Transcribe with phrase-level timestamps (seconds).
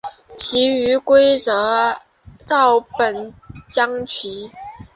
[0.35, 2.01] 其余规则
[2.43, 3.35] 照本
[3.69, 4.49] 将棋。